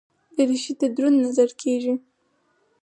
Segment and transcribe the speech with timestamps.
[0.35, 1.93] دریشي ته دروند نظر کېږي.